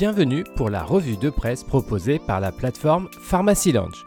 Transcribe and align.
Bienvenue 0.00 0.44
pour 0.56 0.70
la 0.70 0.82
revue 0.82 1.18
de 1.18 1.28
presse 1.28 1.62
proposée 1.62 2.18
par 2.18 2.40
la 2.40 2.52
plateforme 2.52 3.10
Pharmacy 3.20 3.70
Lounge. 3.70 4.06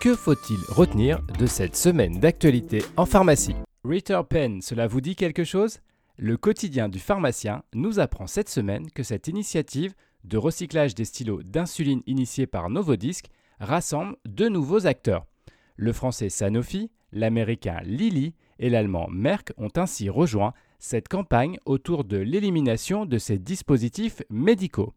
Que 0.00 0.14
faut-il 0.14 0.60
retenir 0.68 1.20
de 1.40 1.46
cette 1.46 1.74
semaine 1.74 2.20
d'actualité 2.20 2.84
en 2.96 3.04
pharmacie? 3.04 3.56
Ritter 3.84 4.20
Pen, 4.30 4.62
cela 4.62 4.86
vous 4.86 5.00
dit 5.00 5.16
quelque 5.16 5.42
chose? 5.42 5.80
Le 6.18 6.36
quotidien 6.36 6.88
du 6.88 7.00
pharmacien 7.00 7.64
nous 7.74 7.98
apprend 7.98 8.28
cette 8.28 8.48
semaine 8.48 8.88
que 8.92 9.02
cette 9.02 9.26
initiative 9.26 9.94
de 10.22 10.38
recyclage 10.38 10.94
des 10.94 11.04
stylos 11.04 11.42
d'insuline 11.42 12.02
initiée 12.06 12.46
par 12.46 12.70
Novodisc 12.70 13.24
rassemble 13.58 14.14
deux 14.26 14.48
nouveaux 14.48 14.86
acteurs. 14.86 15.26
Le 15.74 15.92
français 15.92 16.28
Sanofi, 16.28 16.92
l'américain 17.10 17.80
Lilly 17.82 18.34
et 18.60 18.70
l'allemand 18.70 19.08
Merck 19.10 19.52
ont 19.56 19.72
ainsi 19.74 20.08
rejoint 20.08 20.54
cette 20.78 21.08
campagne 21.08 21.58
autour 21.64 22.04
de 22.04 22.18
l'élimination 22.18 23.04
de 23.04 23.18
ces 23.18 23.40
dispositifs 23.40 24.22
médicaux. 24.30 24.94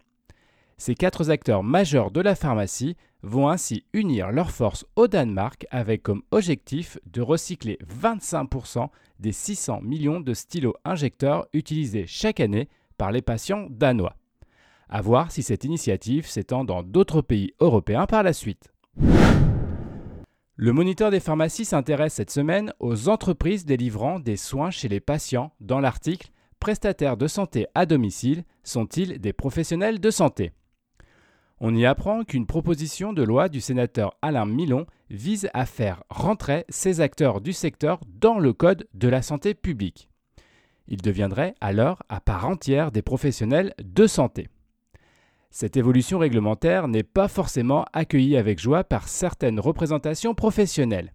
Ces 0.79 0.93
quatre 0.93 1.31
acteurs 1.31 1.63
majeurs 1.63 2.11
de 2.11 2.21
la 2.21 2.35
pharmacie 2.35 2.95
vont 3.23 3.49
ainsi 3.49 3.83
unir 3.93 4.31
leurs 4.31 4.51
forces 4.51 4.85
au 4.95 5.07
Danemark 5.07 5.65
avec 5.71 6.03
comme 6.03 6.21
objectif 6.29 6.99
de 7.07 7.21
recycler 7.21 7.79
25% 8.01 8.87
des 9.19 9.31
600 9.31 9.81
millions 9.81 10.19
de 10.19 10.35
stylos 10.35 10.75
injecteurs 10.85 11.47
utilisés 11.51 12.05
chaque 12.05 12.39
année 12.39 12.69
par 12.97 13.11
les 13.11 13.23
patients 13.23 13.65
danois. 13.71 14.15
À 14.87 15.01
voir 15.01 15.31
si 15.31 15.41
cette 15.41 15.63
initiative 15.63 16.27
s'étend 16.27 16.63
dans 16.63 16.83
d'autres 16.83 17.21
pays 17.21 17.53
européens 17.59 18.05
par 18.05 18.21
la 18.21 18.31
suite. 18.31 18.71
Le 20.59 20.71
moniteur 20.71 21.11
des 21.11 21.19
pharmacies 21.19 21.65
s'intéresse 21.65 22.13
cette 22.13 22.31
semaine 22.31 22.71
aux 22.79 23.09
entreprises 23.09 23.65
délivrant 23.65 24.19
des 24.19 24.37
soins 24.37 24.71
chez 24.71 24.87
les 24.87 24.99
patients 24.99 25.51
dans 25.59 25.79
l'article 25.79 26.31
Prestataires 26.59 27.17
de 27.17 27.27
santé 27.27 27.67
à 27.75 27.85
domicile 27.85 28.43
sont-ils 28.63 29.19
des 29.19 29.33
professionnels 29.33 29.99
de 29.99 30.09
santé? 30.09 30.51
On 31.59 31.73
y 31.73 31.87
apprend 31.87 32.23
qu'une 32.23 32.45
proposition 32.45 33.13
de 33.13 33.23
loi 33.23 33.49
du 33.49 33.61
sénateur 33.61 34.15
Alain 34.21 34.45
Milon 34.45 34.85
vise 35.09 35.49
à 35.55 35.65
faire 35.65 36.03
rentrer 36.09 36.65
ces 36.69 37.01
acteurs 37.01 37.41
du 37.41 37.51
secteur 37.51 37.99
dans 38.19 38.37
le 38.37 38.53
Code 38.53 38.87
de 38.93 39.07
la 39.07 39.23
santé 39.23 39.55
publique. 39.55 40.07
Ils 40.87 41.01
deviendraient 41.01 41.55
alors 41.59 42.03
à 42.09 42.19
part 42.21 42.47
entière 42.47 42.91
des 42.91 43.01
professionnels 43.01 43.73
de 43.83 44.05
santé. 44.05 44.49
Cette 45.49 45.77
évolution 45.77 46.19
réglementaire 46.19 46.87
n'est 46.87 47.01
pas 47.01 47.27
forcément 47.27 47.85
accueillie 47.91 48.37
avec 48.37 48.59
joie 48.59 48.83
par 48.83 49.07
certaines 49.07 49.59
représentations 49.59 50.35
professionnelles. 50.35 51.13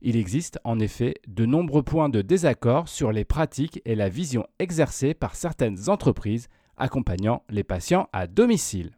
Il 0.00 0.16
existe 0.16 0.58
en 0.64 0.78
effet 0.78 1.14
de 1.28 1.44
nombreux 1.44 1.82
points 1.82 2.08
de 2.08 2.22
désaccord 2.22 2.88
sur 2.88 3.12
les 3.12 3.24
pratiques 3.24 3.82
et 3.84 3.94
la 3.94 4.08
vision 4.08 4.46
exercée 4.58 5.12
par 5.12 5.34
certaines 5.34 5.90
entreprises 5.90 6.48
accompagnant 6.78 7.42
les 7.50 7.64
patients 7.64 8.08
à 8.14 8.26
domicile. 8.26 8.95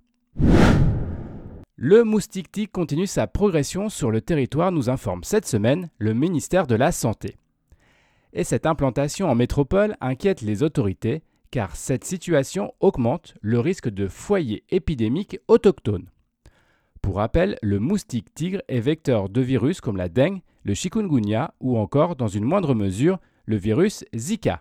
Le 1.80 2.02
moustique 2.02 2.50
tic 2.50 2.72
continue 2.72 3.06
sa 3.06 3.26
progression 3.26 3.88
sur 3.88 4.10
le 4.10 4.20
territoire, 4.20 4.72
nous 4.72 4.90
informe 4.90 5.22
cette 5.22 5.46
semaine 5.46 5.90
le 5.98 6.12
ministère 6.12 6.66
de 6.66 6.74
la 6.74 6.90
Santé. 6.90 7.36
Et 8.32 8.44
cette 8.44 8.66
implantation 8.66 9.30
en 9.30 9.34
métropole 9.34 9.96
inquiète 10.00 10.42
les 10.42 10.62
autorités 10.62 11.22
car 11.50 11.76
cette 11.76 12.04
situation 12.04 12.74
augmente 12.80 13.34
le 13.40 13.60
risque 13.60 13.88
de 13.88 14.08
foyers 14.08 14.64
épidémiques 14.70 15.38
autochtones. 15.48 16.10
Pour 17.00 17.16
rappel, 17.16 17.56
le 17.62 17.78
moustique 17.78 18.34
tigre 18.34 18.60
est 18.68 18.80
vecteur 18.80 19.28
de 19.28 19.40
virus 19.40 19.80
comme 19.80 19.96
la 19.96 20.08
dengue, 20.08 20.42
le 20.64 20.74
chikungunya 20.74 21.54
ou 21.60 21.78
encore, 21.78 22.16
dans 22.16 22.28
une 22.28 22.44
moindre 22.44 22.74
mesure, 22.74 23.18
le 23.46 23.56
virus 23.56 24.04
Zika. 24.14 24.60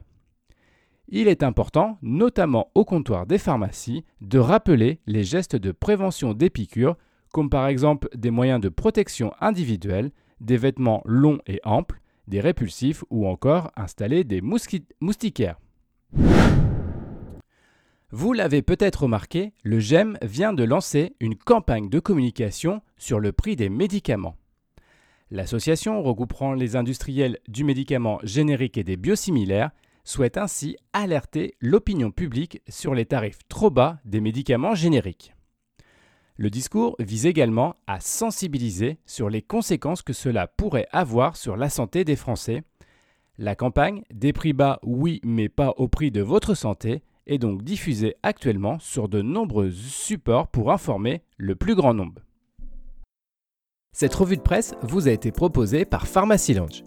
Il 1.10 1.30
est 1.30 1.42
important, 1.42 1.98
notamment 2.02 2.70
au 2.76 2.84
comptoir 2.84 3.26
des 3.26 3.38
pharmacies, 3.38 4.04
de 4.20 4.40
rappeler 4.40 5.00
les 5.08 5.24
gestes 5.24 5.56
de 5.56 5.72
prévention 5.72 6.34
des 6.34 6.50
piqûres, 6.50 6.98
comme 7.32 7.50
par 7.50 7.68
exemple 7.68 8.10
des 8.14 8.32
moyens 8.32 8.60
de 8.60 8.70
protection 8.70 9.32
individuelle, 9.40 10.12
des 10.42 10.58
vêtements 10.58 11.02
longs 11.06 11.40
et 11.48 11.62
amples, 11.64 12.02
des 12.28 12.42
répulsifs 12.42 13.06
ou 13.10 13.26
encore 13.26 13.72
installer 13.78 14.26
des 14.26 14.42
moustiquaires. 14.42 15.60
Vous 18.12 18.34
l'avez 18.34 18.62
peut-être 18.62 19.04
remarqué, 19.04 19.54
le 19.64 19.80
GEM 19.80 20.18
vient 20.22 20.54
de 20.54 20.64
lancer 20.64 21.16
une 21.20 21.36
campagne 21.36 21.90
de 21.90 22.00
communication 22.00 22.82
sur 22.98 23.20
le 23.20 23.32
prix 23.32 23.56
des 23.56 23.70
médicaments. 23.70 24.36
L'association 25.30 26.02
regroupant 26.02 26.54
les 26.54 26.76
industriels 26.78 27.40
du 27.48 27.64
médicament 27.64 28.20
générique 28.24 28.78
et 28.78 28.86
des 28.86 28.96
biosimilaires 28.96 29.72
souhaite 30.08 30.38
ainsi 30.38 30.78
alerter 30.94 31.56
l'opinion 31.60 32.12
publique 32.12 32.62
sur 32.70 32.94
les 32.94 33.06
tarifs 33.06 33.40
trop 33.50 33.70
bas 33.70 34.00
des 34.06 34.22
médicaments 34.22 34.74
génériques. 34.74 35.34
Le 36.38 36.50
discours 36.50 36.96
vise 37.00 37.26
également 37.26 37.76
à 37.88 38.00
sensibiliser 38.00 39.00
sur 39.06 39.30
les 39.30 39.42
conséquences 39.42 40.04
que 40.04 40.14
cela 40.14 40.48
pourrait 40.48 40.88
avoir 40.92 41.36
sur 41.36 41.58
la 41.58 41.70
santé 41.70 42.06
des 42.06 42.16
Français. 42.16 42.64
La 43.38 43.56
campagne 43.56 44.04
Des 44.14 44.32
prix 44.32 44.54
bas, 44.54 44.80
oui, 44.82 45.20
mais 45.24 45.50
pas 45.50 45.74
au 45.78 45.90
prix 45.90 46.10
de 46.10 46.22
votre 46.22 46.56
santé 46.56 47.04
est 47.26 47.38
donc 47.38 47.64
diffusée 47.64 48.16
actuellement 48.24 48.80
sur 48.80 49.10
de 49.10 49.22
nombreux 49.22 49.72
supports 49.72 50.48
pour 50.48 50.72
informer 50.72 51.22
le 51.36 51.56
plus 51.56 51.76
grand 51.76 51.94
nombre. 51.94 52.22
Cette 53.92 54.16
revue 54.16 54.38
de 54.38 54.42
presse 54.42 54.74
vous 54.84 55.10
a 55.10 55.12
été 55.12 55.32
proposée 55.32 55.84
par 55.84 56.08
Pharmacy 56.08 56.54
Lounge. 56.54 56.87